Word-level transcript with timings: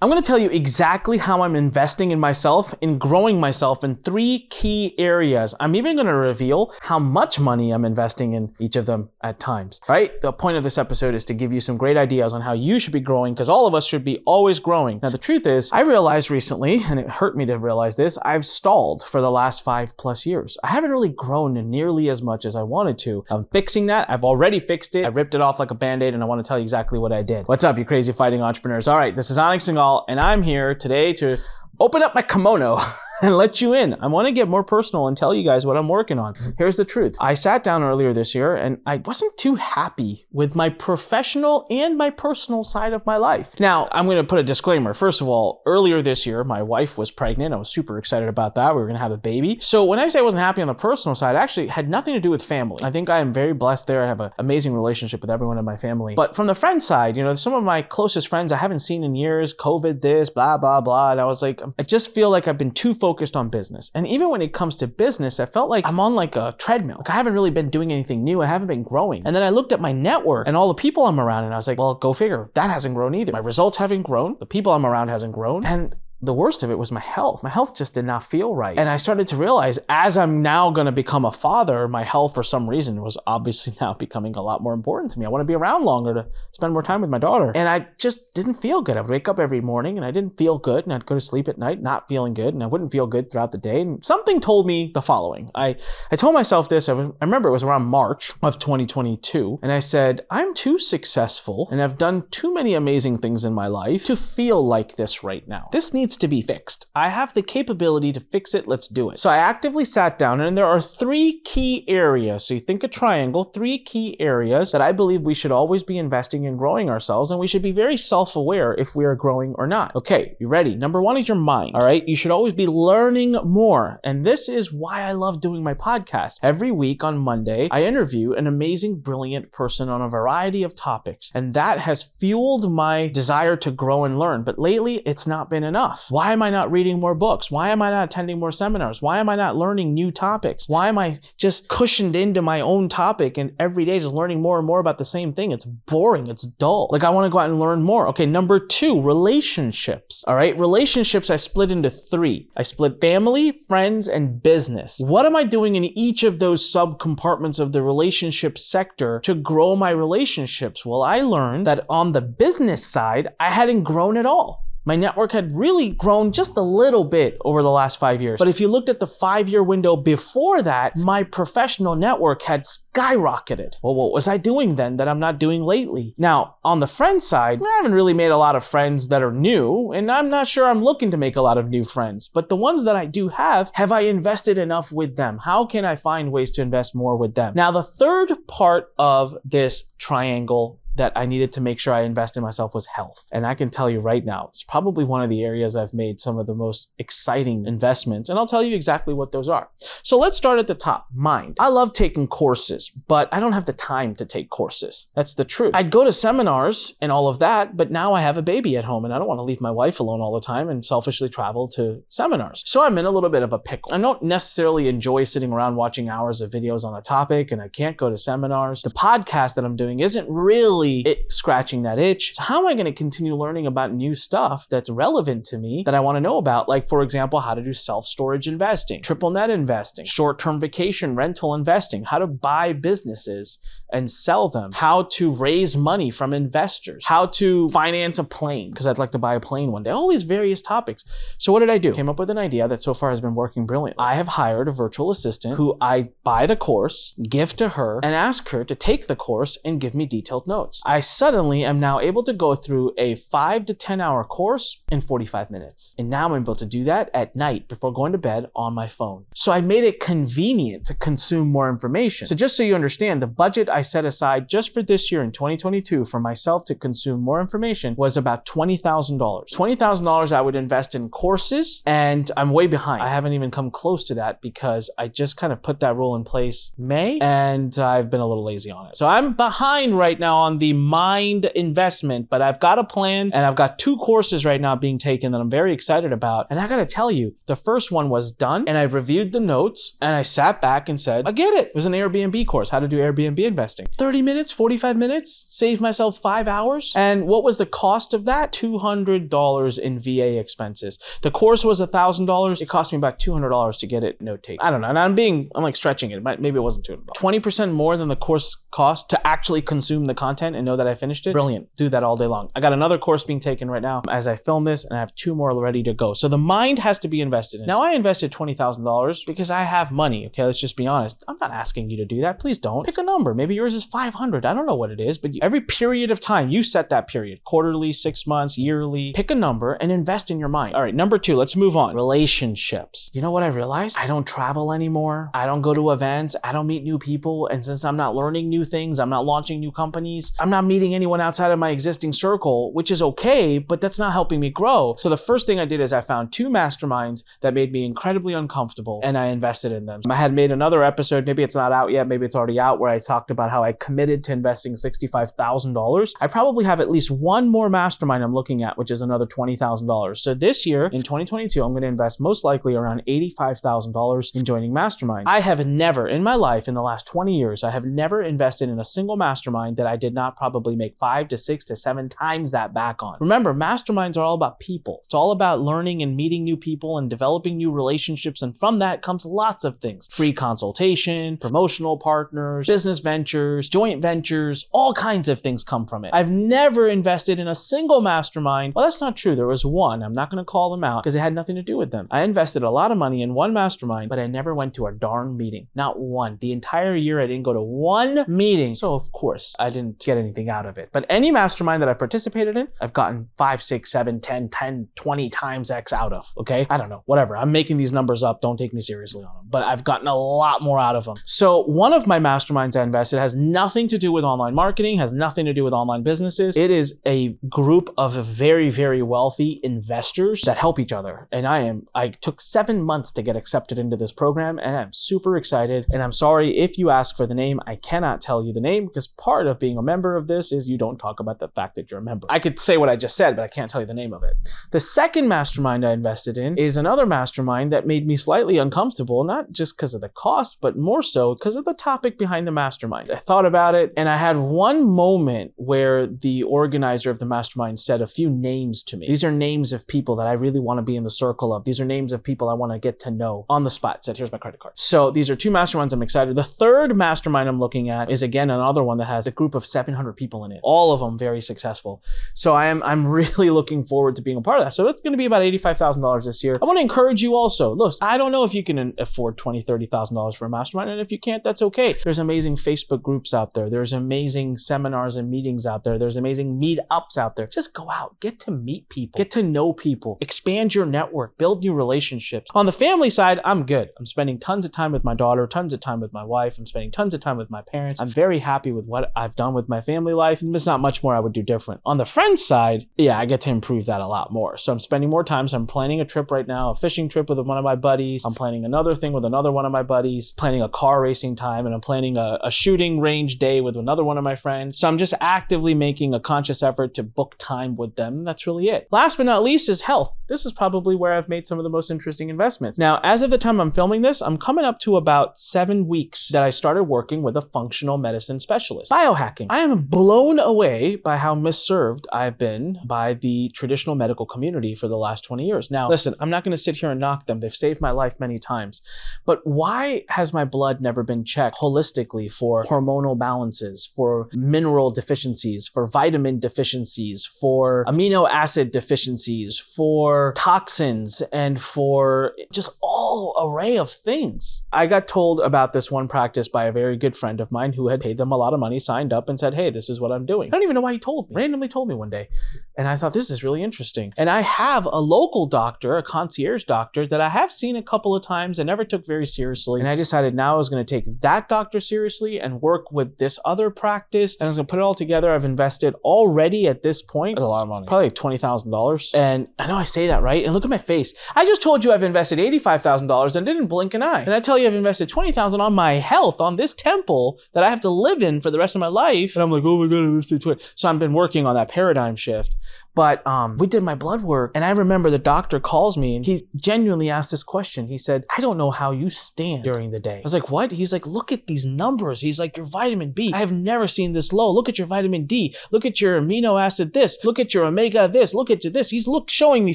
I'm 0.00 0.08
going 0.08 0.22
to 0.22 0.26
tell 0.26 0.38
you 0.38 0.48
exactly 0.50 1.18
how 1.18 1.42
I'm 1.42 1.56
investing 1.56 2.12
in 2.12 2.20
myself 2.20 2.72
and 2.82 3.00
growing 3.00 3.40
myself 3.40 3.82
in 3.82 3.96
three 3.96 4.46
key 4.48 4.94
areas. 4.96 5.56
I'm 5.58 5.74
even 5.74 5.96
going 5.96 6.06
to 6.06 6.14
reveal 6.14 6.72
how 6.80 7.00
much 7.00 7.40
money 7.40 7.72
I'm 7.72 7.84
investing 7.84 8.34
in 8.34 8.54
each 8.60 8.76
of 8.76 8.86
them 8.86 9.10
at 9.24 9.40
times, 9.40 9.80
right? 9.88 10.12
The 10.20 10.32
point 10.32 10.56
of 10.56 10.62
this 10.62 10.78
episode 10.78 11.16
is 11.16 11.24
to 11.24 11.34
give 11.34 11.52
you 11.52 11.60
some 11.60 11.76
great 11.76 11.96
ideas 11.96 12.32
on 12.32 12.42
how 12.42 12.52
you 12.52 12.78
should 12.78 12.92
be 12.92 13.00
growing 13.00 13.34
because 13.34 13.48
all 13.48 13.66
of 13.66 13.74
us 13.74 13.84
should 13.88 14.04
be 14.04 14.18
always 14.24 14.60
growing. 14.60 15.00
Now, 15.02 15.10
the 15.10 15.18
truth 15.18 15.48
is, 15.48 15.68
I 15.72 15.80
realized 15.80 16.30
recently, 16.30 16.80
and 16.88 17.00
it 17.00 17.10
hurt 17.10 17.36
me 17.36 17.44
to 17.46 17.58
realize 17.58 17.96
this, 17.96 18.18
I've 18.18 18.46
stalled 18.46 19.02
for 19.02 19.20
the 19.20 19.32
last 19.32 19.64
five 19.64 19.96
plus 19.96 20.24
years. 20.24 20.56
I 20.62 20.68
haven't 20.68 20.92
really 20.92 21.08
grown 21.08 21.54
nearly 21.68 22.08
as 22.08 22.22
much 22.22 22.44
as 22.44 22.54
I 22.54 22.62
wanted 22.62 22.98
to. 23.00 23.24
I'm 23.30 23.46
fixing 23.46 23.86
that. 23.86 24.08
I've 24.08 24.22
already 24.22 24.60
fixed 24.60 24.94
it. 24.94 25.06
I 25.06 25.08
ripped 25.08 25.34
it 25.34 25.40
off 25.40 25.58
like 25.58 25.72
a 25.72 25.74
band 25.74 26.04
aid, 26.04 26.14
and 26.14 26.22
I 26.22 26.26
want 26.26 26.44
to 26.44 26.46
tell 26.46 26.56
you 26.56 26.62
exactly 26.62 27.00
what 27.00 27.10
I 27.10 27.24
did. 27.24 27.48
What's 27.48 27.64
up, 27.64 27.76
you 27.76 27.84
crazy 27.84 28.12
fighting 28.12 28.42
entrepreneurs? 28.42 28.86
All 28.86 28.96
right, 28.96 29.16
this 29.16 29.28
is 29.28 29.38
Anik 29.38 29.60
And 30.08 30.20
I'm 30.20 30.42
here 30.42 30.74
today 30.74 31.12
to 31.14 31.38
open 31.80 32.02
up 32.02 32.14
my 32.14 32.22
kimono 32.22 32.78
and 33.22 33.36
let 33.36 33.60
you 33.60 33.74
in. 33.74 33.94
I 33.94 34.06
want 34.06 34.26
to 34.28 34.32
get 34.32 34.48
more 34.48 34.62
personal 34.62 35.08
and 35.08 35.16
tell 35.16 35.34
you 35.34 35.42
guys 35.42 35.66
what 35.66 35.76
I'm 35.76 35.88
working 35.88 36.18
on. 36.18 36.34
Here's 36.56 36.76
the 36.76 36.84
truth. 36.84 37.16
I 37.20 37.34
sat 37.34 37.62
down 37.62 37.82
earlier 37.82 38.12
this 38.12 38.34
year 38.34 38.54
and 38.54 38.78
I 38.86 38.96
wasn't 38.98 39.36
too 39.36 39.56
happy 39.56 40.26
with 40.30 40.54
my 40.54 40.68
professional 40.68 41.66
and 41.70 41.96
my 41.96 42.10
personal 42.10 42.62
side 42.62 42.92
of 42.92 43.04
my 43.06 43.16
life. 43.16 43.58
Now, 43.58 43.88
I'm 43.92 44.06
going 44.06 44.18
to 44.18 44.24
put 44.24 44.38
a 44.38 44.42
disclaimer. 44.42 44.94
First 44.94 45.20
of 45.20 45.28
all, 45.28 45.62
earlier 45.66 46.00
this 46.00 46.26
year, 46.26 46.44
my 46.44 46.62
wife 46.62 46.96
was 46.96 47.10
pregnant. 47.10 47.54
I 47.54 47.56
was 47.56 47.70
super 47.70 47.98
excited 47.98 48.28
about 48.28 48.54
that. 48.54 48.74
We 48.74 48.80
were 48.80 48.86
going 48.86 48.96
to 48.96 49.02
have 49.02 49.12
a 49.12 49.18
baby. 49.18 49.58
So 49.60 49.84
when 49.84 49.98
I 49.98 50.08
say 50.08 50.20
I 50.20 50.22
wasn't 50.22 50.42
happy 50.42 50.62
on 50.62 50.68
the 50.68 50.74
personal 50.74 51.14
side, 51.14 51.34
I 51.34 51.42
actually 51.42 51.68
had 51.68 51.88
nothing 51.88 52.14
to 52.14 52.20
do 52.20 52.30
with 52.30 52.42
family. 52.42 52.82
I 52.84 52.90
think 52.90 53.10
I 53.10 53.18
am 53.18 53.32
very 53.32 53.52
blessed 53.52 53.88
there. 53.88 54.04
I 54.04 54.06
have 54.06 54.20
an 54.20 54.30
amazing 54.38 54.74
relationship 54.74 55.20
with 55.20 55.30
everyone 55.30 55.58
in 55.58 55.64
my 55.64 55.76
family. 55.76 56.14
But 56.14 56.36
from 56.36 56.46
the 56.46 56.54
friend 56.54 56.82
side, 56.82 57.16
you 57.16 57.24
know, 57.24 57.34
some 57.34 57.54
of 57.54 57.64
my 57.64 57.82
closest 57.82 58.28
friends 58.28 58.52
I 58.52 58.56
haven't 58.56 58.80
seen 58.80 59.02
in 59.02 59.16
years, 59.16 59.54
COVID 59.54 60.02
this, 60.02 60.30
blah, 60.30 60.56
blah, 60.56 60.80
blah. 60.80 61.12
And 61.12 61.20
I 61.20 61.24
was 61.24 61.42
like, 61.42 61.62
um, 61.62 61.74
I 61.78 61.82
just 61.82 62.14
feel 62.14 62.30
like 62.30 62.46
I've 62.46 62.58
been 62.58 62.70
too 62.70 62.94
focused 62.94 63.07
focused 63.08 63.36
on 63.36 63.48
business. 63.48 63.90
And 63.94 64.06
even 64.06 64.28
when 64.28 64.42
it 64.42 64.52
comes 64.52 64.76
to 64.76 64.86
business, 64.86 65.40
I 65.40 65.46
felt 65.46 65.70
like 65.70 65.86
I'm 65.86 65.98
on 65.98 66.14
like 66.14 66.36
a 66.36 66.54
treadmill. 66.58 66.98
Like 66.98 67.08
I 67.08 67.14
haven't 67.14 67.32
really 67.32 67.50
been 67.50 67.70
doing 67.70 67.90
anything 67.90 68.22
new. 68.22 68.42
I 68.42 68.46
haven't 68.46 68.68
been 68.68 68.82
growing. 68.82 69.22
And 69.24 69.34
then 69.34 69.42
I 69.42 69.48
looked 69.48 69.72
at 69.72 69.80
my 69.80 69.92
network 69.92 70.46
and 70.46 70.58
all 70.58 70.68
the 70.68 70.74
people 70.74 71.06
I'm 71.06 71.18
around 71.18 71.44
and 71.44 71.54
I 71.54 71.56
was 71.56 71.66
like, 71.66 71.78
well, 71.78 71.94
go 71.94 72.12
figure. 72.12 72.50
That 72.52 72.68
hasn't 72.68 72.94
grown 72.94 73.14
either. 73.14 73.32
My 73.32 73.38
results 73.38 73.78
haven't 73.78 74.02
grown. 74.02 74.36
The 74.40 74.44
people 74.44 74.72
I'm 74.74 74.84
around 74.84 75.08
hasn't 75.08 75.32
grown. 75.32 75.64
And 75.64 75.94
the 76.20 76.34
worst 76.34 76.62
of 76.64 76.70
it 76.70 76.78
was 76.78 76.90
my 76.90 77.00
health. 77.00 77.42
My 77.44 77.50
health 77.50 77.76
just 77.76 77.94
did 77.94 78.04
not 78.04 78.24
feel 78.24 78.54
right. 78.54 78.76
And 78.76 78.88
I 78.88 78.96
started 78.96 79.28
to 79.28 79.36
realize 79.36 79.78
as 79.88 80.16
I'm 80.16 80.42
now 80.42 80.70
going 80.70 80.86
to 80.86 80.92
become 80.92 81.24
a 81.24 81.30
father, 81.30 81.86
my 81.86 82.02
health 82.02 82.34
for 82.34 82.42
some 82.42 82.68
reason 82.68 83.02
was 83.02 83.16
obviously 83.26 83.76
now 83.80 83.94
becoming 83.94 84.34
a 84.34 84.42
lot 84.42 84.60
more 84.60 84.74
important 84.74 85.12
to 85.12 85.20
me. 85.20 85.26
I 85.26 85.28
want 85.28 85.42
to 85.42 85.46
be 85.46 85.54
around 85.54 85.84
longer 85.84 86.14
to 86.14 86.26
spend 86.50 86.72
more 86.72 86.82
time 86.82 87.02
with 87.02 87.10
my 87.10 87.18
daughter. 87.18 87.52
And 87.54 87.68
I 87.68 87.86
just 87.98 88.34
didn't 88.34 88.54
feel 88.54 88.82
good. 88.82 88.96
I 88.96 89.00
would 89.02 89.10
wake 89.10 89.28
up 89.28 89.38
every 89.38 89.60
morning 89.60 89.96
and 89.96 90.04
I 90.04 90.10
didn't 90.10 90.36
feel 90.36 90.58
good. 90.58 90.84
And 90.84 90.92
I'd 90.92 91.06
go 91.06 91.14
to 91.14 91.20
sleep 91.20 91.46
at 91.46 91.56
night 91.56 91.80
not 91.80 92.08
feeling 92.08 92.34
good. 92.34 92.52
And 92.52 92.64
I 92.64 92.66
wouldn't 92.66 92.90
feel 92.90 93.06
good 93.06 93.30
throughout 93.30 93.52
the 93.52 93.58
day. 93.58 93.80
And 93.80 94.04
something 94.04 94.40
told 94.40 94.66
me 94.66 94.90
the 94.92 95.02
following. 95.02 95.50
I, 95.54 95.76
I 96.10 96.16
told 96.16 96.34
myself 96.34 96.68
this. 96.68 96.88
I, 96.88 96.94
was, 96.94 97.10
I 97.20 97.24
remember 97.24 97.48
it 97.48 97.52
was 97.52 97.62
around 97.62 97.84
March 97.84 98.32
of 98.42 98.58
2022. 98.58 99.60
And 99.62 99.70
I 99.70 99.78
said, 99.78 100.26
I'm 100.30 100.52
too 100.52 100.80
successful 100.80 101.68
and 101.70 101.80
I've 101.80 101.96
done 101.96 102.24
too 102.30 102.52
many 102.52 102.74
amazing 102.74 103.18
things 103.18 103.44
in 103.44 103.52
my 103.54 103.68
life 103.68 104.04
to 104.06 104.16
feel 104.16 104.66
like 104.66 104.96
this 104.96 105.22
right 105.22 105.46
now. 105.46 105.68
This 105.70 105.94
needs 105.94 106.07
needs 106.08 106.16
to 106.16 106.26
be 106.26 106.40
fixed. 106.40 106.86
I 106.94 107.10
have 107.10 107.34
the 107.34 107.42
capability 107.42 108.14
to 108.14 108.20
fix 108.20 108.54
it. 108.54 108.66
Let's 108.66 108.88
do 108.88 109.10
it. 109.10 109.18
So 109.18 109.28
I 109.28 109.36
actively 109.36 109.84
sat 109.84 110.18
down 110.18 110.40
and 110.40 110.56
there 110.56 110.64
are 110.64 110.80
three 110.80 111.42
key 111.44 111.84
areas. 111.86 112.46
So 112.46 112.54
you 112.54 112.60
think 112.60 112.82
a 112.82 112.88
triangle, 112.88 113.44
three 113.44 113.76
key 113.76 114.18
areas 114.18 114.72
that 114.72 114.80
I 114.80 114.92
believe 114.92 115.20
we 115.20 115.34
should 115.34 115.52
always 115.52 115.82
be 115.82 115.98
investing 115.98 116.44
in 116.44 116.56
growing 116.56 116.88
ourselves 116.88 117.30
and 117.30 117.38
we 117.38 117.46
should 117.46 117.60
be 117.60 117.72
very 117.72 117.98
self-aware 117.98 118.72
if 118.72 118.94
we 118.94 119.04
are 119.04 119.14
growing 119.14 119.54
or 119.58 119.66
not. 119.66 119.94
Okay, 119.96 120.34
you 120.40 120.48
ready? 120.48 120.76
Number 120.76 121.02
one 121.02 121.18
is 121.18 121.28
your 121.28 121.36
mind. 121.36 121.76
All 121.76 121.84
right. 121.84 122.08
You 122.08 122.16
should 122.16 122.30
always 122.30 122.54
be 122.54 122.66
learning 122.66 123.32
more. 123.44 124.00
And 124.02 124.24
this 124.24 124.48
is 124.48 124.72
why 124.72 125.02
I 125.02 125.12
love 125.12 125.42
doing 125.42 125.62
my 125.62 125.74
podcast. 125.74 126.36
Every 126.42 126.70
week 126.70 127.04
on 127.04 127.18
Monday, 127.18 127.68
I 127.70 127.84
interview 127.84 128.32
an 128.32 128.46
amazing, 128.46 129.00
brilliant 129.00 129.52
person 129.52 129.90
on 129.90 130.00
a 130.00 130.08
variety 130.08 130.62
of 130.62 130.74
topics. 130.74 131.30
And 131.34 131.52
that 131.52 131.80
has 131.80 132.14
fueled 132.18 132.72
my 132.72 133.08
desire 133.08 133.56
to 133.56 133.70
grow 133.70 134.04
and 134.04 134.18
learn. 134.18 134.42
But 134.42 134.58
lately, 134.58 135.02
it's 135.04 135.26
not 135.26 135.50
been 135.50 135.64
enough 135.64 135.97
Why 136.10 136.32
am 136.32 136.42
I 136.42 136.50
not 136.50 136.70
reading 136.70 137.00
more 137.00 137.14
books? 137.14 137.50
Why 137.50 137.70
am 137.70 137.82
I 137.82 137.90
not 137.90 138.04
attending 138.04 138.38
more 138.38 138.52
seminars? 138.52 139.02
Why 139.02 139.18
am 139.18 139.28
I 139.28 139.36
not 139.36 139.56
learning 139.56 139.94
new 139.94 140.10
topics? 140.10 140.68
Why 140.68 140.88
am 140.88 140.98
I 140.98 141.18
just 141.36 141.68
cushioned 141.68 142.16
into 142.16 142.42
my 142.42 142.60
own 142.60 142.88
topic 142.88 143.36
and 143.38 143.52
every 143.58 143.84
day 143.84 143.98
just 143.98 144.12
learning 144.12 144.40
more 144.40 144.58
and 144.58 144.66
more 144.66 144.80
about 144.80 144.98
the 144.98 145.04
same 145.04 145.32
thing? 145.32 145.52
It's 145.52 145.64
boring. 145.64 146.28
It's 146.28 146.46
dull. 146.46 146.88
Like 146.90 147.04
I 147.04 147.10
want 147.10 147.26
to 147.26 147.30
go 147.30 147.38
out 147.38 147.50
and 147.50 147.58
learn 147.58 147.82
more. 147.82 148.06
Okay, 148.08 148.26
number 148.26 148.58
two, 148.58 149.00
relationships. 149.02 150.24
All 150.26 150.36
right, 150.36 150.58
relationships 150.58 151.30
I 151.30 151.36
split 151.36 151.70
into 151.70 151.90
three. 151.90 152.48
I 152.56 152.62
split 152.62 153.00
family, 153.00 153.60
friends, 153.68 154.08
and 154.08 154.42
business. 154.42 154.98
What 155.00 155.26
am 155.26 155.36
I 155.36 155.44
doing 155.44 155.74
in 155.74 155.84
each 155.84 156.22
of 156.22 156.38
those 156.38 156.70
sub 156.70 156.98
compartments 156.98 157.58
of 157.58 157.72
the 157.72 157.82
relationship 157.82 158.58
sector 158.58 159.20
to 159.24 159.34
grow 159.34 159.76
my 159.76 159.90
relationships? 159.90 160.86
Well, 160.86 161.02
I 161.02 161.20
learned 161.20 161.66
that 161.66 161.84
on 161.88 162.12
the 162.12 162.20
business 162.20 162.84
side, 162.84 163.28
I 163.40 163.50
hadn't 163.50 163.82
grown 163.82 164.16
at 164.16 164.26
all 164.26 164.67
my 164.88 164.96
network 164.96 165.32
had 165.32 165.54
really 165.54 165.90
grown 165.90 166.32
just 166.32 166.56
a 166.56 166.62
little 166.62 167.04
bit 167.04 167.36
over 167.44 167.62
the 167.62 167.70
last 167.70 168.00
five 168.00 168.22
years. 168.22 168.38
But 168.38 168.48
if 168.48 168.58
you 168.58 168.68
looked 168.68 168.88
at 168.88 169.00
the 169.00 169.06
five 169.06 169.46
year 169.46 169.62
window 169.62 169.96
before 169.96 170.62
that, 170.62 170.96
my 170.96 171.24
professional 171.24 171.94
network 171.94 172.40
had 172.40 172.64
skyrocketed. 172.64 173.74
Well, 173.82 173.94
what 173.94 174.12
was 174.12 174.26
I 174.26 174.38
doing 174.38 174.76
then 174.76 174.96
that 174.96 175.06
I'm 175.06 175.18
not 175.18 175.38
doing 175.38 175.62
lately? 175.62 176.14
Now, 176.16 176.56
on 176.64 176.80
the 176.80 176.86
friend 176.86 177.22
side, 177.22 177.60
I 177.60 177.76
haven't 177.76 177.92
really 177.92 178.14
made 178.14 178.30
a 178.30 178.38
lot 178.38 178.56
of 178.56 178.64
friends 178.64 179.08
that 179.08 179.22
are 179.22 179.30
new, 179.30 179.92
and 179.92 180.10
I'm 180.10 180.30
not 180.30 180.48
sure 180.48 180.64
I'm 180.64 180.82
looking 180.82 181.10
to 181.10 181.18
make 181.18 181.36
a 181.36 181.42
lot 181.42 181.58
of 181.58 181.68
new 181.68 181.84
friends. 181.84 182.30
But 182.32 182.48
the 182.48 182.56
ones 182.56 182.84
that 182.84 182.96
I 182.96 183.04
do 183.04 183.28
have, 183.28 183.70
have 183.74 183.92
I 183.92 184.00
invested 184.00 184.56
enough 184.56 184.90
with 184.90 185.16
them? 185.16 185.36
How 185.36 185.66
can 185.66 185.84
I 185.84 185.96
find 185.96 186.32
ways 186.32 186.50
to 186.52 186.62
invest 186.62 186.94
more 186.94 187.18
with 187.18 187.34
them? 187.34 187.52
Now, 187.54 187.70
the 187.70 187.82
third 187.82 188.32
part 188.46 188.94
of 188.98 189.36
this 189.44 189.84
triangle 189.98 190.80
that 190.98 191.12
I 191.16 191.26
needed 191.26 191.52
to 191.52 191.60
make 191.60 191.80
sure 191.80 191.94
I 191.94 192.02
invest 192.02 192.36
in 192.36 192.42
myself 192.42 192.74
was 192.74 192.86
health. 192.86 193.26
And 193.32 193.46
I 193.46 193.54
can 193.54 193.70
tell 193.70 193.88
you 193.88 194.00
right 194.00 194.24
now, 194.24 194.46
it's 194.50 194.62
probably 194.62 195.04
one 195.04 195.22
of 195.22 195.30
the 195.30 195.42
areas 195.42 195.74
I've 195.74 195.94
made 195.94 196.20
some 196.20 196.38
of 196.38 196.46
the 196.46 196.54
most 196.54 196.90
exciting 196.98 197.66
investments. 197.66 198.28
And 198.28 198.38
I'll 198.38 198.46
tell 198.46 198.62
you 198.62 198.74
exactly 198.74 199.14
what 199.14 199.32
those 199.32 199.48
are. 199.48 199.68
So 200.02 200.18
let's 200.18 200.36
start 200.36 200.58
at 200.58 200.66
the 200.66 200.74
top 200.74 201.06
mind. 201.14 201.56
I 201.58 201.68
love 201.68 201.92
taking 201.92 202.26
courses, 202.26 202.90
but 202.90 203.28
I 203.32 203.40
don't 203.40 203.52
have 203.52 203.64
the 203.64 203.72
time 203.72 204.14
to 204.16 204.24
take 204.24 204.50
courses. 204.50 205.08
That's 205.14 205.34
the 205.34 205.44
truth. 205.44 205.72
I'd 205.74 205.90
go 205.90 206.04
to 206.04 206.12
seminars 206.12 206.94
and 207.00 207.10
all 207.10 207.28
of 207.28 207.38
that, 207.38 207.76
but 207.76 207.90
now 207.90 208.12
I 208.12 208.20
have 208.20 208.36
a 208.36 208.42
baby 208.42 208.76
at 208.76 208.84
home 208.84 209.04
and 209.04 209.14
I 209.14 209.18
don't 209.18 209.28
want 209.28 209.38
to 209.38 209.44
leave 209.44 209.60
my 209.60 209.70
wife 209.70 210.00
alone 210.00 210.20
all 210.20 210.34
the 210.34 210.46
time 210.46 210.68
and 210.68 210.84
selfishly 210.84 211.28
travel 211.28 211.68
to 211.70 212.02
seminars. 212.08 212.62
So 212.66 212.82
I'm 212.82 212.98
in 212.98 213.06
a 213.06 213.10
little 213.10 213.30
bit 213.30 213.42
of 213.42 213.52
a 213.52 213.58
pickle. 213.58 213.94
I 213.94 213.98
don't 213.98 214.22
necessarily 214.22 214.88
enjoy 214.88 215.24
sitting 215.24 215.52
around 215.52 215.76
watching 215.76 216.08
hours 216.08 216.40
of 216.40 216.50
videos 216.50 216.84
on 216.84 216.94
a 216.96 217.00
topic 217.00 217.52
and 217.52 217.62
I 217.62 217.68
can't 217.68 217.96
go 217.96 218.10
to 218.10 218.18
seminars. 218.18 218.82
The 218.82 218.90
podcast 218.90 219.54
that 219.54 219.64
I'm 219.64 219.76
doing 219.76 220.00
isn't 220.00 220.28
really 220.28 220.87
really 220.88 221.00
it, 221.02 221.32
scratching 221.32 221.82
that 221.82 221.98
itch. 221.98 222.34
So 222.34 222.42
how 222.42 222.60
am 222.60 222.66
I 222.66 222.74
going 222.74 222.86
to 222.86 222.92
continue 222.92 223.34
learning 223.34 223.66
about 223.66 223.92
new 223.92 224.14
stuff 224.14 224.66
that's 224.68 224.90
relevant 224.90 225.44
to 225.46 225.58
me 225.58 225.82
that 225.84 225.94
I 225.94 226.00
want 226.00 226.16
to 226.16 226.20
know 226.20 226.38
about? 226.38 226.68
Like, 226.68 226.88
for 226.88 227.02
example, 227.02 227.40
how 227.40 227.54
to 227.54 227.62
do 227.62 227.72
self 227.72 228.06
storage 228.06 228.48
investing, 228.48 229.02
triple 229.02 229.30
net 229.30 229.50
investing, 229.50 230.04
short 230.04 230.38
term 230.38 230.60
vacation 230.60 231.14
rental 231.14 231.54
investing, 231.54 232.04
how 232.04 232.18
to 232.18 232.26
buy 232.26 232.72
businesses 232.72 233.58
and 233.92 234.10
sell 234.10 234.48
them, 234.48 234.72
how 234.72 235.04
to 235.04 235.30
raise 235.30 235.76
money 235.76 236.10
from 236.10 236.34
investors, 236.34 237.04
how 237.06 237.26
to 237.26 237.68
finance 237.70 238.18
a 238.18 238.24
plane, 238.24 238.70
because 238.70 238.86
I'd 238.86 238.98
like 238.98 239.12
to 239.12 239.18
buy 239.18 239.34
a 239.34 239.40
plane 239.40 239.72
one 239.72 239.82
day, 239.82 239.90
all 239.90 240.08
these 240.08 240.24
various 240.24 240.60
topics. 240.60 241.04
So, 241.38 241.52
what 241.52 241.60
did 241.60 241.70
I 241.70 241.78
do? 241.78 241.92
Came 241.92 242.08
up 242.08 242.18
with 242.18 242.30
an 242.30 242.38
idea 242.38 242.68
that 242.68 242.82
so 242.82 242.94
far 242.94 243.10
has 243.10 243.20
been 243.20 243.34
working 243.34 243.66
brilliantly. 243.66 244.04
I 244.04 244.14
have 244.14 244.28
hired 244.28 244.68
a 244.68 244.72
virtual 244.72 245.10
assistant 245.10 245.56
who 245.56 245.76
I 245.80 246.10
buy 246.22 246.46
the 246.46 246.56
course, 246.56 247.18
give 247.28 247.54
to 247.56 247.70
her, 247.70 248.00
and 248.02 248.14
ask 248.14 248.50
her 248.50 248.64
to 248.64 248.74
take 248.74 249.06
the 249.06 249.16
course 249.16 249.58
and 249.64 249.80
give 249.80 249.94
me 249.94 250.06
detailed 250.06 250.46
notes. 250.46 250.77
I 250.84 251.00
suddenly 251.00 251.64
am 251.64 251.80
now 251.80 252.00
able 252.00 252.22
to 252.24 252.32
go 252.32 252.54
through 252.54 252.92
a 252.98 253.14
five 253.16 253.66
to 253.66 253.74
10 253.74 254.00
hour 254.00 254.24
course 254.24 254.82
in 254.90 255.00
45 255.00 255.50
minutes. 255.50 255.94
And 255.98 256.10
now 256.10 256.26
I'm 256.26 256.42
able 256.42 256.56
to 256.56 256.66
do 256.66 256.84
that 256.84 257.10
at 257.14 257.34
night 257.36 257.68
before 257.68 257.92
going 257.92 258.12
to 258.12 258.18
bed 258.18 258.46
on 258.54 258.74
my 258.74 258.86
phone. 258.86 259.24
So 259.34 259.52
I 259.52 259.60
made 259.60 259.84
it 259.84 260.00
convenient 260.00 260.86
to 260.86 260.94
consume 260.94 261.48
more 261.48 261.68
information. 261.68 262.26
So 262.26 262.34
just 262.34 262.56
so 262.56 262.62
you 262.62 262.74
understand, 262.74 263.22
the 263.22 263.26
budget 263.26 263.68
I 263.68 263.82
set 263.82 264.04
aside 264.04 264.48
just 264.48 264.72
for 264.72 264.82
this 264.82 265.10
year 265.10 265.22
in 265.22 265.32
2022 265.32 266.04
for 266.04 266.20
myself 266.20 266.64
to 266.66 266.74
consume 266.74 267.20
more 267.20 267.40
information 267.40 267.94
was 267.96 268.16
about 268.16 268.46
$20,000. 268.46 269.18
$20,000 269.18 270.32
I 270.32 270.40
would 270.40 270.56
invest 270.56 270.94
in 270.94 271.08
courses 271.08 271.82
and 271.86 272.30
I'm 272.36 272.50
way 272.50 272.66
behind. 272.66 273.02
I 273.02 273.08
haven't 273.08 273.32
even 273.32 273.50
come 273.50 273.70
close 273.70 274.04
to 274.04 274.14
that 274.14 274.40
because 274.40 274.90
I 274.98 275.08
just 275.08 275.36
kind 275.36 275.52
of 275.52 275.62
put 275.62 275.80
that 275.80 275.96
rule 275.96 276.14
in 276.16 276.24
place 276.24 276.72
May 276.78 277.18
and 277.20 277.76
I've 277.78 278.10
been 278.10 278.20
a 278.20 278.26
little 278.26 278.44
lazy 278.44 278.70
on 278.70 278.86
it. 278.86 278.96
So 278.96 279.06
I'm 279.06 279.34
behind 279.34 279.96
right 279.96 280.18
now 280.18 280.36
on 280.36 280.58
the 280.58 280.67
the 280.68 280.74
mind 280.74 281.46
investment, 281.54 282.28
but 282.28 282.42
I've 282.42 282.60
got 282.60 282.78
a 282.78 282.84
plan 282.84 283.30
and 283.32 283.46
I've 283.46 283.54
got 283.54 283.78
two 283.78 283.96
courses 283.96 284.44
right 284.44 284.60
now 284.60 284.76
being 284.76 284.98
taken 284.98 285.32
that 285.32 285.40
I'm 285.40 285.48
very 285.48 285.72
excited 285.72 286.12
about. 286.12 286.46
And 286.50 286.60
I 286.60 286.66
gotta 286.66 286.84
tell 286.84 287.10
you, 287.10 287.34
the 287.46 287.56
first 287.56 287.90
one 287.90 288.10
was 288.10 288.32
done 288.32 288.64
and 288.68 288.76
I 288.76 288.82
reviewed 288.82 289.32
the 289.32 289.40
notes 289.40 289.96
and 290.02 290.14
I 290.14 290.22
sat 290.22 290.60
back 290.60 290.90
and 290.90 291.00
said, 291.00 291.26
I 291.26 291.32
get 291.32 291.54
it. 291.54 291.68
It 291.68 291.74
was 291.74 291.86
an 291.86 291.92
Airbnb 291.92 292.46
course, 292.46 292.68
how 292.68 292.80
to 292.80 292.88
do 292.88 292.98
Airbnb 292.98 293.38
investing. 293.38 293.86
30 293.96 294.20
minutes, 294.20 294.52
45 294.52 294.96
minutes, 294.96 295.46
saved 295.48 295.80
myself 295.80 296.18
five 296.18 296.46
hours. 296.46 296.92
And 296.94 297.26
what 297.26 297.44
was 297.44 297.56
the 297.56 297.66
cost 297.66 298.12
of 298.12 298.26
that? 298.26 298.52
$200 298.52 299.78
in 299.78 299.98
VA 299.98 300.38
expenses. 300.38 300.98
The 301.22 301.30
course 301.30 301.64
was 301.64 301.80
$1,000. 301.80 302.60
It 302.60 302.68
cost 302.68 302.92
me 302.92 302.98
about 302.98 303.18
$200 303.18 303.78
to 303.78 303.86
get 303.86 304.04
it 304.04 304.20
note 304.20 304.42
taken. 304.42 304.60
I 304.60 304.70
don't 304.70 304.82
know. 304.82 304.88
And 304.88 304.98
I'm 304.98 305.14
being, 305.14 305.50
I'm 305.54 305.62
like 305.62 305.76
stretching 305.76 306.10
it. 306.10 306.22
Maybe 306.22 306.58
it 306.58 306.62
wasn't 306.62 306.86
$200. 306.86 307.06
20% 307.16 307.72
more 307.72 307.96
than 307.96 308.08
the 308.08 308.16
course 308.16 308.58
cost 308.70 309.08
to 309.10 309.26
actually 309.26 309.62
consume 309.62 310.04
the 310.04 310.14
content 310.14 310.47
and 310.54 310.64
know 310.64 310.76
that 310.76 310.86
I 310.86 310.94
finished 310.94 311.26
it. 311.26 311.32
Brilliant. 311.32 311.68
Do 311.76 311.88
that 311.88 312.02
all 312.02 312.16
day 312.16 312.26
long. 312.26 312.50
I 312.54 312.60
got 312.60 312.72
another 312.72 312.98
course 312.98 313.24
being 313.24 313.40
taken 313.40 313.70
right 313.70 313.82
now 313.82 314.02
as 314.08 314.26
I 314.26 314.36
film 314.36 314.64
this 314.64 314.84
and 314.84 314.96
I 314.96 315.00
have 315.00 315.14
two 315.14 315.34
more 315.34 315.58
ready 315.60 315.82
to 315.84 315.94
go. 315.94 316.12
So 316.12 316.28
the 316.28 316.38
mind 316.38 316.78
has 316.78 316.98
to 317.00 317.08
be 317.08 317.20
invested 317.20 317.60
in. 317.60 317.66
Now 317.66 317.80
I 317.80 317.92
invested 317.92 318.32
$20,000 318.32 319.26
because 319.26 319.50
I 319.50 319.62
have 319.62 319.90
money. 319.90 320.26
Okay. 320.26 320.44
Let's 320.44 320.60
just 320.60 320.76
be 320.76 320.86
honest. 320.86 321.24
I'm 321.28 321.38
not 321.40 321.50
asking 321.50 321.90
you 321.90 321.96
to 321.98 322.04
do 322.04 322.20
that. 322.22 322.38
Please 322.38 322.58
don't. 322.58 322.84
Pick 322.84 322.98
a 322.98 323.02
number. 323.02 323.34
Maybe 323.34 323.54
yours 323.54 323.74
is 323.74 323.84
500. 323.84 324.44
I 324.44 324.54
don't 324.54 324.66
know 324.66 324.74
what 324.74 324.90
it 324.90 325.00
is, 325.00 325.18
but 325.18 325.32
every 325.42 325.60
period 325.60 326.10
of 326.10 326.20
time 326.20 326.48
you 326.48 326.62
set 326.62 326.90
that 326.90 327.08
period 327.08 327.44
quarterly, 327.44 327.92
six 327.92 328.26
months, 328.26 328.58
yearly. 328.58 329.12
Pick 329.14 329.30
a 329.30 329.34
number 329.34 329.74
and 329.74 329.90
invest 329.90 330.30
in 330.30 330.38
your 330.38 330.48
mind. 330.48 330.74
All 330.74 330.82
right. 330.82 330.94
Number 330.94 331.18
two, 331.18 331.36
let's 331.36 331.56
move 331.56 331.76
on. 331.76 331.94
Relationships. 331.94 333.10
You 333.12 333.22
know 333.22 333.30
what 333.30 333.42
I 333.42 333.48
realized? 333.48 333.96
I 333.98 334.06
don't 334.06 334.26
travel 334.26 334.72
anymore. 334.72 335.30
I 335.34 335.46
don't 335.46 335.62
go 335.62 335.74
to 335.74 335.90
events. 335.92 336.36
I 336.44 336.52
don't 336.52 336.66
meet 336.66 336.82
new 336.82 336.98
people. 336.98 337.46
And 337.48 337.64
since 337.64 337.84
I'm 337.84 337.96
not 337.96 338.14
learning 338.14 338.48
new 338.48 338.64
things, 338.64 338.98
I'm 338.98 339.10
not 339.10 339.24
launching 339.24 339.60
new 339.60 339.72
companies, 339.72 340.32
I'm 340.40 340.50
not 340.50 340.64
meeting 340.64 340.94
anyone 340.94 341.20
outside 341.20 341.50
of 341.50 341.58
my 341.58 341.70
existing 341.70 342.12
circle, 342.12 342.72
which 342.72 342.92
is 342.92 343.02
okay, 343.02 343.58
but 343.58 343.80
that's 343.80 343.98
not 343.98 344.12
helping 344.12 344.38
me 344.38 344.50
grow. 344.50 344.94
So 344.96 345.08
the 345.08 345.16
first 345.16 345.46
thing 345.46 345.58
I 345.58 345.64
did 345.64 345.80
is 345.80 345.92
I 345.92 346.00
found 346.00 346.32
two 346.32 346.48
masterminds 346.48 347.24
that 347.40 347.54
made 347.54 347.72
me 347.72 347.84
incredibly 347.84 348.34
uncomfortable 348.34 349.00
and 349.02 349.18
I 349.18 349.26
invested 349.26 349.72
in 349.72 349.86
them. 349.86 350.02
I 350.08 350.14
had 350.14 350.32
made 350.32 350.52
another 350.52 350.84
episode, 350.84 351.26
maybe 351.26 351.42
it's 351.42 351.56
not 351.56 351.72
out 351.72 351.90
yet, 351.90 352.06
maybe 352.06 352.24
it's 352.24 352.36
already 352.36 352.60
out, 352.60 352.78
where 352.78 352.90
I 352.90 352.98
talked 352.98 353.32
about 353.32 353.50
how 353.50 353.64
I 353.64 353.72
committed 353.72 354.22
to 354.24 354.32
investing 354.32 354.74
$65,000. 354.74 356.12
I 356.20 356.26
probably 356.28 356.64
have 356.64 356.80
at 356.80 356.88
least 356.90 357.10
one 357.10 357.48
more 357.48 357.68
mastermind 357.68 358.22
I'm 358.22 358.34
looking 358.34 358.62
at, 358.62 358.78
which 358.78 358.92
is 358.92 359.02
another 359.02 359.26
$20,000. 359.26 360.16
So 360.16 360.34
this 360.34 360.64
year 360.64 360.86
in 360.86 361.02
2022, 361.02 361.62
I'm 361.64 361.72
going 361.72 361.82
to 361.82 361.88
invest 361.88 362.20
most 362.20 362.44
likely 362.44 362.76
around 362.76 363.02
$85,000 363.08 364.36
in 364.36 364.44
joining 364.44 364.72
masterminds. 364.72 365.24
I 365.26 365.40
have 365.40 365.66
never 365.66 366.06
in 366.06 366.22
my 366.22 366.36
life, 366.36 366.68
in 366.68 366.74
the 366.74 366.82
last 366.82 367.08
20 367.08 367.36
years, 367.36 367.64
I 367.64 367.70
have 367.70 367.84
never 367.84 368.22
invested 368.22 368.68
in 368.68 368.78
a 368.78 368.84
single 368.84 369.16
mastermind 369.16 369.76
that 369.78 369.86
I 369.86 369.96
did 369.96 370.14
not 370.14 370.27
probably 370.36 370.76
make 370.76 370.96
five 370.98 371.28
to 371.28 371.36
six 371.36 371.64
to 371.66 371.76
seven 371.76 372.08
times 372.08 372.50
that 372.50 372.74
back 372.74 373.02
on. 373.02 373.16
Remember, 373.20 373.54
masterminds 373.54 374.16
are 374.16 374.24
all 374.24 374.34
about 374.34 374.60
people. 374.60 375.00
It's 375.04 375.14
all 375.14 375.30
about 375.30 375.60
learning 375.60 376.02
and 376.02 376.16
meeting 376.16 376.44
new 376.44 376.56
people 376.56 376.98
and 376.98 377.08
developing 377.08 377.56
new 377.56 377.70
relationships. 377.70 378.42
And 378.42 378.58
from 378.58 378.78
that 378.80 379.02
comes 379.02 379.24
lots 379.24 379.64
of 379.64 379.78
things 379.78 380.08
free 380.10 380.32
consultation, 380.32 381.36
promotional 381.36 381.96
partners, 381.96 382.66
business 382.66 382.98
ventures, 382.98 383.68
joint 383.68 384.02
ventures, 384.02 384.66
all 384.72 384.92
kinds 384.92 385.28
of 385.28 385.40
things 385.40 385.64
come 385.64 385.86
from 385.86 386.04
it. 386.04 386.10
I've 386.12 386.30
never 386.30 386.88
invested 386.88 387.40
in 387.40 387.48
a 387.48 387.54
single 387.54 388.00
mastermind. 388.00 388.74
Well, 388.74 388.84
that's 388.84 389.00
not 389.00 389.16
true. 389.16 389.34
There 389.34 389.46
was 389.46 389.64
one. 389.64 390.02
I'm 390.02 390.12
not 390.12 390.30
going 390.30 390.42
to 390.42 390.44
call 390.44 390.70
them 390.70 390.84
out 390.84 391.02
because 391.02 391.14
it 391.14 391.20
had 391.20 391.34
nothing 391.34 391.56
to 391.56 391.62
do 391.62 391.76
with 391.76 391.90
them. 391.90 392.08
I 392.10 392.22
invested 392.22 392.62
a 392.62 392.70
lot 392.70 392.90
of 392.90 392.98
money 392.98 393.22
in 393.22 393.34
one 393.34 393.52
mastermind, 393.52 394.08
but 394.08 394.18
I 394.18 394.26
never 394.26 394.54
went 394.54 394.74
to 394.74 394.86
a 394.86 394.92
darn 394.92 395.36
meeting. 395.36 395.68
Not 395.74 395.98
one. 395.98 396.38
The 396.40 396.52
entire 396.52 396.94
year, 396.94 397.20
I 397.20 397.26
didn't 397.26 397.44
go 397.44 397.52
to 397.52 397.60
one 397.60 398.24
meeting. 398.28 398.74
So, 398.74 398.94
of 398.94 399.10
course, 399.12 399.54
I 399.58 399.70
didn't 399.70 400.00
get 400.00 400.17
anything 400.18 400.48
out 400.50 400.66
of 400.66 400.78
it. 400.78 400.90
But 400.92 401.06
any 401.08 401.30
mastermind 401.30 401.82
that 401.82 401.88
I've 401.88 401.98
participated 401.98 402.56
in, 402.56 402.68
I've 402.80 402.92
gotten 402.92 403.28
five, 403.36 403.62
six, 403.62 403.90
seven, 403.90 404.20
10, 404.20 404.50
10, 404.50 404.88
20 404.94 405.30
times 405.30 405.70
X 405.70 405.92
out 405.92 406.12
of. 406.12 406.30
Okay. 406.36 406.66
I 406.68 406.76
don't 406.76 406.88
know. 406.88 407.02
Whatever. 407.06 407.36
I'm 407.36 407.52
making 407.52 407.76
these 407.76 407.92
numbers 407.92 408.22
up. 408.22 408.40
Don't 408.40 408.56
take 408.56 408.72
me 408.72 408.80
seriously 408.80 409.24
on 409.24 409.34
them. 409.34 409.46
But 409.48 409.62
I've 409.62 409.84
gotten 409.84 410.06
a 410.06 410.16
lot 410.16 410.62
more 410.62 410.78
out 410.78 410.96
of 410.96 411.04
them. 411.04 411.16
So, 411.24 411.62
one 411.64 411.92
of 411.92 412.06
my 412.06 412.18
masterminds 412.18 412.78
I 412.78 412.82
invested 412.82 413.18
has 413.18 413.34
nothing 413.34 413.88
to 413.88 413.98
do 413.98 414.12
with 414.12 414.24
online 414.24 414.54
marketing, 414.54 414.98
has 414.98 415.12
nothing 415.12 415.46
to 415.46 415.54
do 415.54 415.64
with 415.64 415.72
online 415.72 416.02
businesses. 416.02 416.56
It 416.56 416.70
is 416.70 416.98
a 417.06 417.36
group 417.48 417.92
of 417.96 418.14
very, 418.24 418.70
very 418.70 419.02
wealthy 419.02 419.60
investors 419.62 420.42
that 420.42 420.56
help 420.56 420.78
each 420.78 420.92
other. 420.92 421.28
And 421.32 421.46
I 421.46 421.60
am, 421.60 421.86
I 421.94 422.08
took 422.08 422.40
seven 422.40 422.82
months 422.82 423.12
to 423.12 423.22
get 423.22 423.36
accepted 423.36 423.78
into 423.78 423.96
this 423.96 424.12
program 424.12 424.58
and 424.58 424.76
I'm 424.76 424.92
super 424.92 425.36
excited. 425.36 425.86
And 425.90 426.02
I'm 426.02 426.12
sorry 426.12 426.58
if 426.58 426.78
you 426.78 426.90
ask 426.90 427.16
for 427.16 427.26
the 427.26 427.34
name, 427.34 427.60
I 427.66 427.76
cannot 427.76 428.20
tell 428.20 428.44
you 428.44 428.52
the 428.52 428.60
name 428.60 428.86
because 428.86 429.06
part 429.06 429.46
of 429.46 429.58
being 429.58 429.78
a 429.78 429.82
member 429.82 430.07
of 430.16 430.26
this 430.26 430.52
is 430.52 430.68
you 430.68 430.78
don't 430.78 430.98
talk 430.98 431.20
about 431.20 431.38
the 431.38 431.48
fact 431.48 431.74
that 431.76 431.90
you're 431.90 432.00
a 432.00 432.02
member. 432.02 432.26
I 432.30 432.38
could 432.38 432.58
say 432.58 432.76
what 432.76 432.88
I 432.88 432.96
just 432.96 433.16
said, 433.16 433.36
but 433.36 433.42
I 433.42 433.48
can't 433.48 433.70
tell 433.70 433.80
you 433.80 433.86
the 433.86 433.94
name 433.94 434.12
of 434.12 434.22
it. 434.22 434.34
The 434.70 434.80
second 434.80 435.28
mastermind 435.28 435.84
I 435.84 435.92
invested 435.92 436.38
in 436.38 436.56
is 436.56 436.76
another 436.76 437.06
mastermind 437.06 437.72
that 437.72 437.86
made 437.86 438.06
me 438.06 438.16
slightly 438.16 438.58
uncomfortable, 438.58 439.24
not 439.24 439.52
just 439.52 439.76
because 439.76 439.94
of 439.94 440.00
the 440.00 440.08
cost, 440.08 440.58
but 440.60 440.76
more 440.76 441.02
so 441.02 441.34
because 441.34 441.56
of 441.56 441.64
the 441.64 441.74
topic 441.74 442.18
behind 442.18 442.46
the 442.46 442.52
mastermind. 442.52 443.10
I 443.10 443.16
thought 443.16 443.46
about 443.46 443.74
it 443.74 443.92
and 443.96 444.08
I 444.08 444.16
had 444.16 444.36
one 444.36 444.84
moment 444.84 445.52
where 445.56 446.06
the 446.06 446.42
organizer 446.42 447.10
of 447.10 447.18
the 447.18 447.26
mastermind 447.26 447.80
said 447.80 448.00
a 448.00 448.06
few 448.06 448.30
names 448.30 448.82
to 448.84 448.96
me. 448.96 449.06
These 449.06 449.24
are 449.24 449.32
names 449.32 449.72
of 449.72 449.86
people 449.86 450.16
that 450.16 450.26
I 450.26 450.32
really 450.32 450.60
want 450.60 450.78
to 450.78 450.82
be 450.82 450.96
in 450.96 451.04
the 451.04 451.10
circle 451.10 451.52
of. 451.52 451.64
These 451.64 451.80
are 451.80 451.84
names 451.84 452.12
of 452.12 452.22
people 452.22 452.48
I 452.48 452.54
want 452.54 452.72
to 452.72 452.78
get 452.78 452.98
to 453.00 453.10
know 453.10 453.46
on 453.48 453.64
the 453.64 453.70
spot. 453.70 454.04
Said, 454.04 454.16
here's 454.16 454.32
my 454.32 454.38
credit 454.38 454.60
card. 454.60 454.78
So 454.78 455.10
these 455.10 455.30
are 455.30 455.36
two 455.36 455.50
masterminds 455.50 455.92
I'm 455.92 456.02
excited. 456.02 456.34
The 456.34 456.44
third 456.44 456.96
mastermind 456.96 457.48
I'm 457.48 457.60
looking 457.60 457.90
at 457.90 458.10
is 458.10 458.22
again 458.22 458.50
another 458.50 458.82
one 458.82 458.98
that 458.98 459.06
has 459.06 459.26
a 459.26 459.30
group 459.30 459.54
of 459.54 459.66
700 459.66 459.97
people 460.12 460.44
in 460.44 460.52
it. 460.52 460.60
All 460.62 460.92
of 460.92 461.00
them 461.00 461.18
very 461.18 461.40
successful. 461.40 462.02
So 462.34 462.54
I 462.54 462.66
am 462.66 462.82
I'm 462.82 463.06
really 463.18 463.50
looking 463.50 463.84
forward 463.84 464.16
to 464.16 464.22
being 464.22 464.36
a 464.36 464.42
part 464.42 464.58
of 464.58 464.66
that. 464.66 464.74
So 464.74 464.84
that's 464.84 465.00
going 465.00 465.12
to 465.12 465.18
be 465.18 465.24
about 465.24 465.42
$85,000 465.42 466.24
this 466.24 466.42
year. 466.42 466.58
I 466.60 466.64
want 466.64 466.78
to 466.78 466.82
encourage 466.82 467.22
you 467.22 467.34
also. 467.34 467.74
Look, 467.74 467.94
I 468.00 468.16
don't 468.18 468.32
know 468.32 468.44
if 468.44 468.54
you 468.54 468.64
can 468.64 468.94
afford 468.98 469.38
$20, 469.38 469.64
$30,000 469.64 470.36
for 470.36 470.46
a 470.46 470.50
mastermind. 470.50 470.90
And 470.90 471.00
if 471.00 471.10
you 471.10 471.18
can't, 471.18 471.44
that's 471.44 471.62
okay. 471.62 471.94
There's 472.04 472.18
amazing 472.18 472.56
Facebook 472.56 473.02
groups 473.02 473.32
out 473.34 473.54
there. 473.54 473.70
There's 473.70 473.92
amazing 473.92 474.56
seminars 474.56 475.16
and 475.16 475.30
meetings 475.30 475.66
out 475.66 475.84
there. 475.84 475.98
There's 475.98 476.16
amazing 476.16 476.60
meetups 476.60 477.16
out 477.16 477.36
there. 477.36 477.46
Just 477.46 477.74
go 477.74 477.90
out, 477.90 478.18
get 478.20 478.38
to 478.40 478.50
meet 478.50 478.88
people, 478.88 479.18
get 479.18 479.30
to 479.32 479.42
know 479.42 479.72
people, 479.72 480.18
expand 480.20 480.74
your 480.74 480.86
network, 480.86 481.38
build 481.38 481.62
new 481.62 481.72
relationships. 481.74 482.50
On 482.54 482.66
the 482.66 482.72
family 482.72 483.10
side, 483.10 483.40
I'm 483.44 483.66
good. 483.66 483.90
I'm 483.98 484.06
spending 484.06 484.38
tons 484.38 484.64
of 484.64 484.72
time 484.72 484.92
with 484.92 485.04
my 485.04 485.14
daughter, 485.14 485.46
tons 485.46 485.72
of 485.72 485.80
time 485.80 486.00
with 486.00 486.12
my 486.12 486.24
wife. 486.24 486.58
I'm 486.58 486.66
spending 486.66 486.90
tons 486.90 487.14
of 487.14 487.20
time 487.20 487.36
with 487.36 487.50
my 487.50 487.62
parents. 487.62 488.00
I'm 488.00 488.10
very 488.10 488.38
happy 488.38 488.72
with 488.72 488.86
what 488.86 489.12
I've 489.16 489.36
done 489.36 489.54
with 489.54 489.68
my 489.68 489.80
family 489.88 490.12
life. 490.12 490.42
And 490.42 490.52
there's 490.52 490.66
not 490.66 490.80
much 490.80 491.02
more 491.02 491.16
I 491.16 491.20
would 491.20 491.32
do 491.32 491.42
different. 491.42 491.80
On 491.86 491.96
the 491.96 492.04
friend 492.04 492.38
side, 492.38 492.86
yeah, 492.98 493.18
I 493.18 493.24
get 493.24 493.40
to 493.42 493.50
improve 493.50 493.86
that 493.86 494.02
a 494.02 494.06
lot 494.06 494.30
more. 494.30 494.58
So 494.58 494.70
I'm 494.70 494.80
spending 494.80 495.08
more 495.08 495.24
time. 495.24 495.48
So 495.48 495.56
I'm 495.56 495.66
planning 495.66 496.00
a 496.00 496.04
trip 496.04 496.30
right 496.30 496.46
now, 496.46 496.70
a 496.70 496.74
fishing 496.74 497.08
trip 497.08 497.30
with 497.30 497.38
one 497.38 497.56
of 497.56 497.64
my 497.64 497.74
buddies. 497.74 498.24
I'm 498.26 498.34
planning 498.34 498.66
another 498.66 498.94
thing 498.94 499.12
with 499.12 499.24
another 499.24 499.50
one 499.50 499.64
of 499.64 499.72
my 499.72 499.82
buddies, 499.82 500.32
planning 500.32 500.60
a 500.60 500.68
car 500.68 501.00
racing 501.00 501.36
time, 501.36 501.64
and 501.64 501.74
I'm 501.74 501.80
planning 501.80 502.18
a, 502.18 502.38
a 502.42 502.50
shooting 502.50 503.00
range 503.00 503.38
day 503.38 503.62
with 503.62 503.76
another 503.76 504.04
one 504.04 504.18
of 504.18 504.24
my 504.24 504.36
friends. 504.36 504.78
So 504.78 504.88
I'm 504.88 504.98
just 504.98 505.14
actively 505.20 505.74
making 505.74 506.12
a 506.12 506.20
conscious 506.20 506.62
effort 506.62 506.92
to 506.94 507.02
book 507.02 507.36
time 507.38 507.74
with 507.76 507.96
them. 507.96 508.24
That's 508.24 508.46
really 508.46 508.68
it. 508.68 508.88
Last 508.90 509.16
but 509.16 509.26
not 509.26 509.42
least 509.42 509.70
is 509.70 509.80
health. 509.80 510.14
This 510.28 510.44
is 510.44 510.52
probably 510.52 510.94
where 510.94 511.14
I've 511.14 511.30
made 511.30 511.46
some 511.46 511.58
of 511.58 511.64
the 511.64 511.70
most 511.70 511.90
interesting 511.90 512.28
investments. 512.28 512.78
Now, 512.78 513.00
as 513.02 513.22
of 513.22 513.30
the 513.30 513.38
time 513.38 513.58
I'm 513.58 513.72
filming 513.72 514.02
this, 514.02 514.20
I'm 514.20 514.36
coming 514.36 514.66
up 514.66 514.78
to 514.80 514.96
about 514.96 515.38
seven 515.38 515.88
weeks 515.88 516.28
that 516.28 516.42
I 516.42 516.50
started 516.50 516.84
working 516.84 517.22
with 517.22 517.36
a 517.36 517.40
functional 517.40 517.96
medicine 517.96 518.38
specialist. 518.38 518.90
Biohacking. 518.92 519.46
I 519.48 519.60
am 519.60 519.77
blown 519.78 520.38
away 520.38 520.96
by 520.96 521.16
how 521.16 521.34
misserved 521.34 522.06
I've 522.12 522.38
been 522.38 522.78
by 522.84 523.14
the 523.14 523.50
traditional 523.54 523.94
medical 523.94 524.26
community 524.26 524.74
for 524.74 524.88
the 524.88 524.96
last 524.96 525.24
20 525.24 525.44
years. 525.44 525.70
Now, 525.70 525.88
listen, 525.88 526.14
I'm 526.20 526.30
not 526.30 526.44
going 526.44 526.52
to 526.52 526.58
sit 526.58 526.76
here 526.76 526.90
and 526.90 527.00
knock 527.00 527.26
them. 527.26 527.40
They've 527.40 527.54
saved 527.54 527.80
my 527.80 527.90
life 527.90 528.18
many 528.18 528.38
times. 528.38 528.82
But 529.24 529.46
why 529.46 530.04
has 530.08 530.32
my 530.32 530.44
blood 530.44 530.80
never 530.80 531.02
been 531.02 531.24
checked 531.24 531.56
holistically 531.56 532.30
for 532.30 532.64
hormonal 532.64 533.18
balances, 533.18 533.86
for 533.86 534.28
mineral 534.32 534.90
deficiencies, 534.90 535.68
for 535.68 535.86
vitamin 535.86 536.38
deficiencies, 536.38 537.24
for 537.24 537.84
amino 537.86 538.28
acid 538.28 538.70
deficiencies, 538.70 539.58
for 539.58 540.32
toxins, 540.36 541.22
and 541.32 541.60
for 541.60 542.34
just 542.52 542.76
all 542.82 543.34
array 543.40 543.78
of 543.78 543.90
things? 543.90 544.62
I 544.72 544.86
got 544.86 545.08
told 545.08 545.40
about 545.40 545.72
this 545.72 545.90
one 545.90 546.08
practice 546.08 546.48
by 546.48 546.64
a 546.64 546.72
very 546.72 546.96
good 546.96 547.16
friend 547.16 547.40
of 547.40 547.50
mine 547.50 547.72
who 547.72 547.88
had 547.88 548.00
paid 548.00 548.18
them 548.18 548.32
a 548.32 548.36
lot 548.36 548.54
of 548.54 548.60
money, 548.60 548.78
signed 548.78 549.12
up, 549.12 549.28
and 549.28 549.38
said, 549.38 549.54
Hey, 549.58 549.70
this 549.70 549.90
is 549.90 550.00
what 550.00 550.12
I'm 550.12 550.24
doing. 550.24 550.50
I 550.50 550.52
don't 550.52 550.62
even 550.62 550.74
know 550.76 550.80
why 550.80 550.92
he 550.92 551.00
told 551.00 551.28
me. 551.28 551.34
Randomly 551.34 551.66
told 551.66 551.88
me 551.88 551.94
one 551.96 552.10
day. 552.10 552.28
And 552.76 552.86
I 552.86 552.94
thought, 552.94 553.12
This 553.12 553.28
is 553.28 553.42
really 553.42 553.60
interesting. 553.60 554.14
And 554.16 554.30
I 554.30 554.42
have 554.42 554.84
a 554.84 555.00
local 555.00 555.46
doctor, 555.46 555.96
a 555.96 556.02
concierge 556.04 556.62
doctor, 556.62 557.08
that 557.08 557.20
I 557.20 557.28
have 557.28 557.50
seen 557.50 557.74
a 557.74 557.82
couple 557.82 558.14
of 558.14 558.22
times 558.22 558.60
and 558.60 558.68
never 558.68 558.84
took 558.84 559.04
very 559.04 559.26
seriously. 559.26 559.80
And 559.80 559.88
I 559.88 559.96
decided 559.96 560.32
now 560.32 560.54
I 560.54 560.58
was 560.58 560.68
going 560.68 560.84
to 560.84 560.88
take 560.88 561.20
that 561.22 561.48
doctor 561.48 561.80
seriously 561.80 562.40
and 562.40 562.62
work 562.62 562.92
with 562.92 563.18
this 563.18 563.36
other 563.44 563.68
practice. 563.68 564.36
And 564.36 564.46
I 564.46 564.46
was 564.46 564.58
going 564.58 564.66
to 564.68 564.70
put 564.70 564.78
it 564.78 564.82
all 564.84 564.94
together. 564.94 565.32
I've 565.34 565.44
invested 565.44 565.96
already 566.04 566.68
at 566.68 566.84
this 566.84 567.02
point, 567.02 567.34
That's 567.34 567.44
a 567.44 567.48
lot 567.48 567.62
of 567.62 567.68
money, 567.68 567.88
probably 567.88 568.06
like 568.06 568.14
$20,000. 568.14 569.14
And 569.16 569.48
I 569.58 569.66
know 569.66 569.76
I 569.76 569.82
say 569.82 570.06
that, 570.06 570.22
right? 570.22 570.44
And 570.44 570.54
look 570.54 570.62
at 570.62 570.70
my 570.70 570.78
face. 570.78 571.14
I 571.34 571.44
just 571.44 571.62
told 571.62 571.84
you 571.84 571.90
I've 571.90 572.04
invested 572.04 572.38
$85,000 572.38 573.34
and 573.34 573.44
didn't 573.44 573.66
blink 573.66 573.94
an 573.94 574.04
eye. 574.04 574.22
And 574.22 574.34
I 574.34 574.38
tell 574.38 574.56
you 574.56 574.68
I've 574.68 574.74
invested 574.74 575.08
20,000 575.08 575.60
on 575.60 575.72
my 575.72 575.94
health, 575.94 576.40
on 576.40 576.54
this 576.54 576.74
temple 576.74 577.40
that 577.54 577.64
I 577.64 577.70
have 577.70 577.80
to 577.80 577.90
live 577.90 578.22
in 578.22 578.40
for 578.40 578.52
the 578.52 578.58
rest 578.58 578.76
of 578.76 578.80
my 578.80 578.86
life. 578.86 579.34
And 579.34 579.42
I'm 579.42 579.47
like, 579.50 579.64
oh 579.64 579.78
my 579.82 579.88
God, 579.88 579.96
I 579.96 580.04
invested 580.04 580.42
20. 580.42 580.62
So 580.74 580.88
I've 580.88 580.98
been 580.98 581.12
working 581.12 581.46
on 581.46 581.54
that 581.54 581.68
paradigm 581.68 582.16
shift. 582.16 582.54
But 582.94 583.24
um, 583.26 583.56
we 583.58 583.66
did 583.66 583.82
my 583.82 583.94
blood 583.94 584.22
work, 584.22 584.52
and 584.54 584.64
I 584.64 584.70
remember 584.70 585.08
the 585.08 585.18
doctor 585.18 585.60
calls 585.60 585.96
me 585.96 586.16
and 586.16 586.24
he 586.24 586.48
genuinely 586.56 587.10
asked 587.10 587.30
this 587.30 587.44
question. 587.44 587.86
He 587.86 587.98
said, 587.98 588.24
I 588.36 588.40
don't 588.40 588.58
know 588.58 588.70
how 588.70 588.90
you 588.90 589.08
stand 589.08 589.62
during 589.62 589.92
the 589.92 590.00
day. 590.00 590.16
I 590.18 590.22
was 590.22 590.34
like, 590.34 590.50
What? 590.50 590.72
He's 590.72 590.92
like, 590.92 591.06
Look 591.06 591.30
at 591.30 591.46
these 591.46 591.64
numbers. 591.64 592.20
He's 592.20 592.40
like, 592.40 592.56
Your 592.56 592.66
vitamin 592.66 593.12
B, 593.12 593.32
I 593.32 593.38
have 593.38 593.52
never 593.52 593.86
seen 593.86 594.14
this 594.14 594.32
low. 594.32 594.50
Look 594.50 594.68
at 594.68 594.78
your 594.78 594.86
vitamin 594.88 595.26
D. 595.26 595.54
Look 595.70 595.84
at 595.84 596.00
your 596.00 596.20
amino 596.20 596.60
acid 596.60 596.92
this. 596.92 597.18
Look 597.24 597.38
at 597.38 597.54
your 597.54 597.64
omega 597.64 598.08
this. 598.08 598.34
Look 598.34 598.50
at 598.50 598.62
this. 598.62 598.90
He's 598.90 599.06
look 599.06 599.30
showing 599.30 599.64
me 599.64 599.74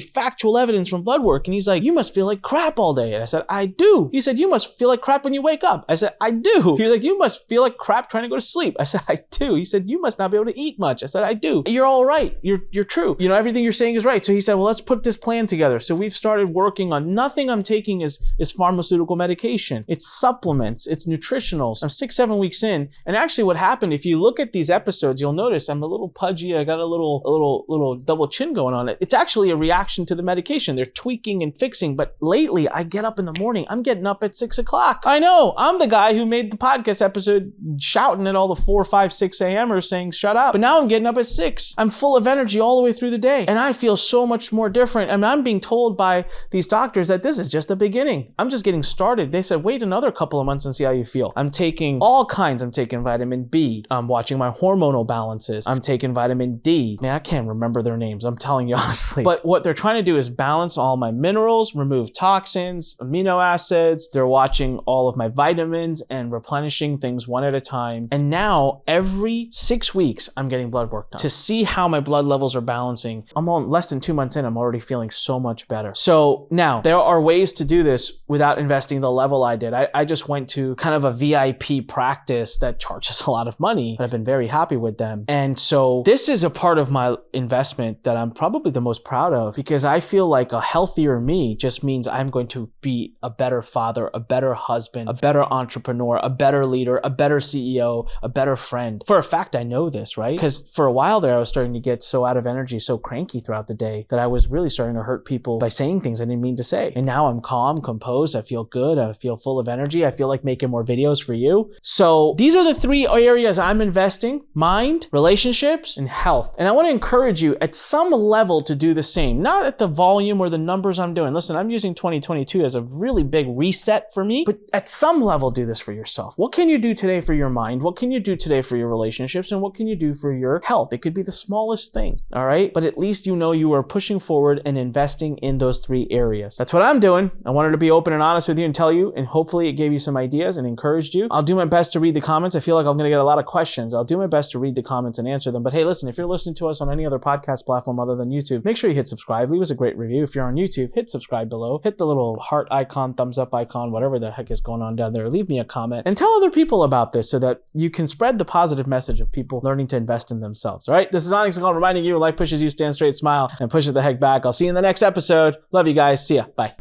factual 0.00 0.58
evidence 0.58 0.88
from 0.88 1.02
blood 1.02 1.22
work. 1.22 1.46
And 1.46 1.54
he's 1.54 1.68
like, 1.68 1.82
You 1.82 1.94
must 1.94 2.14
feel 2.14 2.26
like 2.26 2.42
crap 2.42 2.78
all 2.78 2.94
day. 2.94 3.14
And 3.14 3.22
I 3.22 3.26
said, 3.26 3.44
I 3.48 3.66
do. 3.66 4.10
He 4.12 4.20
said, 4.20 4.38
You 4.38 4.48
must 4.50 4.78
feel 4.78 4.88
like 4.88 5.00
crap 5.00 5.24
when 5.24 5.32
you 5.32 5.42
wake 5.42 5.64
up. 5.64 5.84
I 5.88 5.94
said, 5.94 6.14
I 6.20 6.30
do. 6.30 6.74
He 6.76 6.82
was 6.82 6.92
like, 6.92 7.02
You 7.02 7.16
must 7.16 7.48
feel 7.48 7.62
like 7.62 7.78
crap 7.78 8.10
trying 8.10 8.24
to 8.24 8.28
go 8.28 8.36
to 8.36 8.40
sleep. 8.40 8.76
I 8.78 8.84
said, 8.84 9.02
I 9.08 9.20
do. 9.30 9.54
He 9.54 9.64
said, 9.64 9.88
You 9.88 10.00
must 10.00 10.18
not 10.18 10.30
be 10.30 10.36
able 10.36 10.52
to 10.52 10.60
eat 10.60 10.78
much. 10.78 11.02
I 11.02 11.06
said, 11.06 11.22
I 11.22 11.34
do. 11.34 11.62
You're 11.66 11.86
all 11.86 12.04
right. 12.04 12.36
You're 12.42 12.60
you're 12.70 12.84
true. 12.84 13.03
You 13.18 13.28
know, 13.28 13.34
everything 13.34 13.62
you're 13.62 13.72
saying 13.72 13.94
is 13.94 14.04
right. 14.04 14.24
So 14.24 14.32
he 14.32 14.40
said, 14.40 14.54
well, 14.54 14.66
let's 14.66 14.80
put 14.80 15.02
this 15.02 15.16
plan 15.16 15.46
together. 15.46 15.78
So 15.78 15.94
we've 15.94 16.12
started 16.12 16.48
working 16.48 16.92
on 16.92 17.14
nothing 17.14 17.50
I'm 17.50 17.62
taking 17.62 18.00
is, 18.00 18.18
is 18.38 18.52
pharmaceutical 18.52 19.16
medication. 19.16 19.84
It's 19.88 20.06
supplements, 20.06 20.86
it's 20.86 21.06
nutritionals. 21.06 21.82
I'm 21.82 21.88
six, 21.88 22.16
seven 22.16 22.38
weeks 22.38 22.62
in. 22.62 22.88
And 23.06 23.16
actually 23.16 23.44
what 23.44 23.56
happened, 23.56 23.92
if 23.92 24.04
you 24.04 24.20
look 24.20 24.40
at 24.40 24.52
these 24.52 24.70
episodes, 24.70 25.20
you'll 25.20 25.32
notice 25.32 25.68
I'm 25.68 25.82
a 25.82 25.86
little 25.86 26.08
pudgy. 26.08 26.56
I 26.56 26.64
got 26.64 26.78
a 26.78 26.86
little, 26.86 27.22
a 27.24 27.30
little, 27.30 27.64
little 27.68 27.96
double 27.96 28.28
chin 28.28 28.52
going 28.52 28.74
on 28.74 28.88
it. 28.88 28.98
It's 29.00 29.14
actually 29.14 29.50
a 29.50 29.56
reaction 29.56 30.06
to 30.06 30.14
the 30.14 30.22
medication. 30.22 30.76
They're 30.76 30.86
tweaking 30.86 31.42
and 31.42 31.56
fixing. 31.56 31.96
But 31.96 32.16
lately 32.20 32.68
I 32.68 32.82
get 32.82 33.04
up 33.04 33.18
in 33.18 33.24
the 33.24 33.38
morning. 33.38 33.66
I'm 33.68 33.82
getting 33.82 34.06
up 34.06 34.24
at 34.24 34.36
six 34.36 34.58
o'clock. 34.58 35.02
I 35.04 35.18
know 35.18 35.54
I'm 35.58 35.78
the 35.78 35.86
guy 35.86 36.14
who 36.14 36.24
made 36.26 36.50
the 36.50 36.56
podcast 36.56 37.02
episode 37.02 37.52
shouting 37.78 38.26
at 38.26 38.36
all 38.36 38.48
the 38.48 38.60
four, 38.60 38.84
five, 38.84 39.12
six 39.12 39.40
a.m.ers 39.40 39.88
saying, 39.88 40.12
shut 40.12 40.36
up. 40.36 40.52
But 40.52 40.60
now 40.60 40.80
I'm 40.80 40.88
getting 40.88 41.06
up 41.06 41.18
at 41.18 41.26
six. 41.26 41.74
I'm 41.76 41.90
full 41.90 42.16
of 42.16 42.26
energy 42.26 42.60
all 42.60 42.76
the 42.76 42.82
way 42.82 42.92
through 42.98 43.10
the 43.10 43.18
day. 43.18 43.44
And 43.46 43.58
I 43.58 43.72
feel 43.72 43.96
so 43.96 44.26
much 44.26 44.52
more 44.52 44.68
different. 44.68 45.10
I 45.10 45.16
mean, 45.16 45.24
I'm 45.24 45.42
being 45.42 45.60
told 45.60 45.96
by 45.96 46.24
these 46.50 46.66
doctors 46.66 47.08
that 47.08 47.22
this 47.22 47.38
is 47.38 47.48
just 47.48 47.68
the 47.68 47.76
beginning. 47.76 48.32
I'm 48.38 48.50
just 48.50 48.64
getting 48.64 48.82
started. 48.82 49.32
They 49.32 49.42
said, 49.42 49.64
wait 49.64 49.82
another 49.82 50.10
couple 50.12 50.40
of 50.40 50.46
months 50.46 50.64
and 50.64 50.74
see 50.74 50.84
how 50.84 50.90
you 50.90 51.04
feel. 51.04 51.32
I'm 51.36 51.50
taking 51.50 51.98
all 52.00 52.24
kinds. 52.24 52.62
I'm 52.62 52.70
taking 52.70 53.02
vitamin 53.02 53.44
B. 53.44 53.84
I'm 53.90 54.08
watching 54.08 54.38
my 54.38 54.50
hormonal 54.50 55.06
balances. 55.06 55.66
I'm 55.66 55.80
taking 55.80 56.14
vitamin 56.14 56.58
D. 56.58 56.98
Man, 57.00 57.14
I 57.14 57.18
can't 57.18 57.46
remember 57.46 57.82
their 57.82 57.96
names. 57.96 58.24
I'm 58.24 58.38
telling 58.38 58.68
you 58.68 58.76
honestly. 58.78 59.22
But 59.22 59.44
what 59.44 59.64
they're 59.64 59.74
trying 59.74 59.96
to 59.96 60.02
do 60.02 60.16
is 60.16 60.30
balance 60.30 60.78
all 60.78 60.96
my 60.96 61.10
minerals, 61.10 61.74
remove 61.74 62.12
toxins, 62.12 62.96
amino 63.00 63.42
acids. 63.44 64.08
They're 64.12 64.26
watching 64.26 64.78
all 64.80 65.08
of 65.08 65.16
my 65.16 65.28
vitamins 65.28 66.02
and 66.10 66.32
replenishing 66.32 66.98
things 66.98 67.26
one 67.28 67.44
at 67.44 67.54
a 67.54 67.60
time. 67.60 68.08
And 68.10 68.30
now 68.30 68.82
every 68.86 69.48
six 69.50 69.94
weeks, 69.94 70.28
I'm 70.36 70.48
getting 70.48 70.70
blood 70.70 70.90
work 70.90 71.10
done 71.10 71.20
to 71.20 71.30
see 71.30 71.64
how 71.64 71.88
my 71.88 72.00
blood 72.00 72.24
levels 72.24 72.54
are 72.56 72.60
balancing. 72.84 73.24
I'm 73.34 73.48
on 73.48 73.70
less 73.70 73.88
than 73.88 73.98
two 73.98 74.12
months 74.12 74.36
in, 74.36 74.44
I'm 74.44 74.58
already 74.58 74.80
feeling 74.80 75.10
so 75.10 75.40
much 75.40 75.66
better. 75.68 75.94
So 75.94 76.46
now 76.50 76.82
there 76.82 76.98
are 76.98 77.20
ways 77.20 77.52
to 77.54 77.64
do 77.64 77.82
this 77.82 78.12
without 78.28 78.58
investing 78.58 79.00
the 79.00 79.10
level 79.10 79.42
I 79.42 79.56
did. 79.56 79.72
I, 79.72 79.88
I 79.94 80.04
just 80.04 80.28
went 80.28 80.50
to 80.50 80.74
kind 80.74 80.94
of 80.94 81.04
a 81.04 81.10
VIP 81.10 81.88
practice 81.88 82.58
that 82.58 82.78
charges 82.78 83.22
a 83.26 83.30
lot 83.30 83.48
of 83.48 83.58
money, 83.58 83.94
but 83.96 84.04
I've 84.04 84.10
been 84.10 84.24
very 84.24 84.48
happy 84.48 84.76
with 84.76 84.98
them. 84.98 85.24
And 85.28 85.58
so 85.58 86.02
this 86.04 86.28
is 86.28 86.44
a 86.44 86.50
part 86.50 86.78
of 86.78 86.90
my 86.90 87.16
investment 87.32 88.04
that 88.04 88.16
I'm 88.16 88.32
probably 88.32 88.70
the 88.70 88.82
most 88.82 89.02
proud 89.04 89.32
of 89.32 89.56
because 89.56 89.84
I 89.84 90.00
feel 90.00 90.28
like 90.28 90.52
a 90.52 90.60
healthier 90.60 91.18
me 91.20 91.56
just 91.56 91.82
means 91.82 92.06
I'm 92.06 92.28
going 92.28 92.48
to 92.48 92.70
be 92.82 93.14
a 93.22 93.30
better 93.30 93.62
father, 93.62 94.10
a 94.12 94.20
better 94.20 94.52
husband, 94.52 95.08
a 95.08 95.14
better 95.14 95.44
entrepreneur, 95.44 96.20
a 96.22 96.28
better 96.28 96.66
leader, 96.66 97.00
a 97.02 97.10
better 97.10 97.38
CEO, 97.38 98.08
a 98.22 98.28
better 98.28 98.56
friend. 98.56 99.02
For 99.06 99.18
a 99.18 99.22
fact, 99.22 99.56
I 99.56 99.62
know 99.62 99.88
this, 99.88 100.18
right? 100.18 100.36
Because 100.36 100.68
for 100.70 100.84
a 100.84 100.92
while 100.92 101.20
there, 101.20 101.34
I 101.36 101.38
was 101.38 101.48
starting 101.48 101.72
to 101.72 101.80
get 101.80 102.02
so 102.02 102.26
out 102.26 102.36
of 102.36 102.46
energy, 102.46 102.73
so 102.78 102.98
cranky 102.98 103.40
throughout 103.40 103.54
throughout 103.54 103.68
the 103.68 103.74
day 103.74 104.06
that 104.10 104.18
I 104.18 104.26
was 104.26 104.48
really 104.48 104.68
starting 104.68 104.96
to 104.96 105.02
hurt 105.02 105.24
people 105.24 105.58
by 105.58 105.68
saying 105.68 106.00
things 106.00 106.20
I 106.20 106.24
didn't 106.24 106.40
mean 106.40 106.56
to 106.56 106.64
say. 106.64 106.92
And 106.96 107.06
now 107.06 107.26
I'm 107.26 107.40
calm, 107.40 107.80
composed. 107.80 108.34
I 108.34 108.42
feel 108.42 108.64
good. 108.64 108.98
I 108.98 109.12
feel 109.12 109.36
full 109.36 109.58
of 109.58 109.68
energy. 109.68 110.04
I 110.04 110.10
feel 110.10 110.28
like 110.28 110.44
making 110.44 110.70
more 110.70 110.84
videos 110.84 111.22
for 111.22 111.34
you. 111.34 111.72
So 111.82 112.34
these 112.36 112.56
are 112.56 112.64
the 112.64 112.78
three 112.78 113.06
areas 113.06 113.58
I'm 113.58 113.80
investing 113.80 114.42
mind, 114.54 115.08
relationships, 115.12 115.96
and 115.96 116.08
health. 116.08 116.54
And 116.58 116.68
I 116.68 116.72
want 116.72 116.86
to 116.86 116.90
encourage 116.90 117.42
you 117.42 117.56
at 117.60 117.74
some 117.74 118.10
level 118.10 118.62
to 118.62 118.74
do 118.74 118.94
the 118.94 119.02
same, 119.02 119.42
not 119.42 119.64
at 119.64 119.78
the 119.78 119.86
volume 119.86 120.40
or 120.40 120.48
the 120.48 120.58
numbers 120.58 120.98
I'm 120.98 121.14
doing. 121.14 121.32
Listen, 121.32 121.56
I'm 121.56 121.70
using 121.70 121.94
2022 121.94 122.64
as 122.64 122.74
a 122.74 122.82
really 122.82 123.22
big 123.22 123.46
reset 123.48 124.12
for 124.12 124.24
me, 124.24 124.44
but 124.46 124.58
at 124.72 124.88
some 124.88 125.22
level, 125.22 125.50
do 125.50 125.66
this 125.66 125.80
for 125.80 125.92
yourself. 125.92 126.34
What 126.36 126.52
can 126.52 126.68
you 126.68 126.78
do 126.78 126.94
today 126.94 127.20
for 127.20 127.34
your 127.34 127.50
mind? 127.50 127.82
What 127.82 127.96
can 127.96 128.10
you 128.10 128.20
do 128.20 128.34
today 128.36 128.62
for 128.62 128.76
your 128.76 128.88
relationships? 128.88 129.52
And 129.52 129.60
what 129.60 129.74
can 129.74 129.86
you 129.86 129.96
do 129.96 130.14
for 130.14 130.32
your 130.32 130.60
health? 130.64 130.92
It 130.92 131.02
could 131.02 131.14
be 131.14 131.22
the 131.22 131.32
smallest 131.32 131.92
thing, 131.92 132.18
all 132.32 132.46
right? 132.46 132.63
But 132.72 132.84
at 132.84 132.96
least 132.96 133.26
you 133.26 133.36
know 133.36 133.52
you 133.52 133.72
are 133.72 133.82
pushing 133.82 134.18
forward 134.18 134.62
and 134.64 134.78
investing 134.78 135.36
in 135.38 135.58
those 135.58 135.78
three 135.78 136.06
areas. 136.10 136.56
That's 136.56 136.72
what 136.72 136.82
I'm 136.82 137.00
doing. 137.00 137.30
I 137.44 137.50
wanted 137.50 137.72
to 137.72 137.78
be 137.78 137.90
open 137.90 138.12
and 138.12 138.22
honest 138.22 138.48
with 138.48 138.58
you 138.58 138.64
and 138.64 138.74
tell 138.74 138.92
you, 138.92 139.12
and 139.16 139.26
hopefully 139.26 139.68
it 139.68 139.72
gave 139.72 139.92
you 139.92 139.98
some 139.98 140.16
ideas 140.16 140.56
and 140.56 140.66
encouraged 140.66 141.14
you. 141.14 141.28
I'll 141.30 141.42
do 141.42 141.54
my 141.54 141.64
best 141.64 141.92
to 141.92 142.00
read 142.00 142.14
the 142.14 142.20
comments. 142.20 142.56
I 142.56 142.60
feel 142.60 142.76
like 142.76 142.86
I'm 142.86 142.96
going 142.96 143.08
to 143.08 143.10
get 143.10 143.20
a 143.20 143.24
lot 143.24 143.38
of 143.38 143.46
questions. 143.46 143.94
I'll 143.94 144.04
do 144.04 144.16
my 144.16 144.26
best 144.26 144.52
to 144.52 144.58
read 144.58 144.74
the 144.74 144.82
comments 144.82 145.18
and 145.18 145.28
answer 145.28 145.50
them. 145.50 145.62
But 145.62 145.72
hey, 145.72 145.84
listen, 145.84 146.08
if 146.08 146.16
you're 146.16 146.26
listening 146.26 146.54
to 146.56 146.68
us 146.68 146.80
on 146.80 146.90
any 146.90 147.04
other 147.04 147.18
podcast 147.18 147.64
platform 147.64 147.98
other 147.98 148.16
than 148.16 148.30
YouTube, 148.30 148.64
make 148.64 148.76
sure 148.76 148.90
you 148.90 148.96
hit 148.96 149.08
subscribe. 149.08 149.50
Leave 149.50 149.62
us 149.62 149.70
a 149.70 149.74
great 149.74 149.96
review. 149.96 150.22
If 150.22 150.34
you're 150.34 150.46
on 150.46 150.54
YouTube, 150.54 150.94
hit 150.94 151.10
subscribe 151.10 151.48
below. 151.48 151.80
Hit 151.82 151.98
the 151.98 152.06
little 152.06 152.38
heart 152.40 152.68
icon, 152.70 153.14
thumbs 153.14 153.38
up 153.38 153.54
icon, 153.54 153.92
whatever 153.92 154.18
the 154.18 154.30
heck 154.30 154.50
is 154.50 154.60
going 154.60 154.82
on 154.82 154.96
down 154.96 155.12
there. 155.12 155.28
Leave 155.28 155.48
me 155.48 155.58
a 155.58 155.64
comment 155.64 156.02
and 156.06 156.16
tell 156.16 156.32
other 156.34 156.50
people 156.50 156.82
about 156.82 157.12
this 157.12 157.30
so 157.30 157.38
that 157.38 157.62
you 157.72 157.90
can 157.90 158.06
spread 158.06 158.38
the 158.38 158.44
positive 158.44 158.86
message 158.86 159.20
of 159.20 159.30
people 159.32 159.60
learning 159.62 159.86
to 159.88 159.96
invest 159.96 160.30
in 160.30 160.40
themselves. 160.40 160.88
All 160.88 160.94
right, 160.94 161.10
this 161.10 161.26
is 161.26 161.32
Anik 161.32 161.74
reminding 161.74 162.04
you 162.04 162.18
life 162.18 162.36
pushes 162.36 162.53
you, 162.60 162.70
stand 162.70 162.94
straight, 162.94 163.16
smile, 163.16 163.50
and 163.60 163.70
push 163.70 163.86
it 163.86 163.92
the 163.92 164.02
heck 164.02 164.20
back. 164.20 164.44
I'll 164.44 164.52
see 164.52 164.64
you 164.64 164.70
in 164.70 164.74
the 164.74 164.82
next 164.82 165.02
episode. 165.02 165.56
Love 165.72 165.86
you 165.86 165.94
guys. 165.94 166.26
See 166.26 166.36
ya. 166.36 166.46
Bye. 166.56 166.74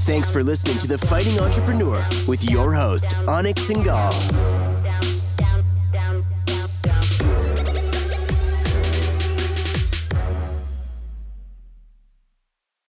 Thanks 0.00 0.30
for 0.30 0.42
listening 0.42 0.78
to 0.78 0.88
The 0.88 0.98
Fighting 0.98 1.38
Entrepreneur 1.38 2.04
with 2.26 2.42
your 2.50 2.72
host, 2.72 3.10
Anik 3.28 3.56
Singal. 3.56 4.59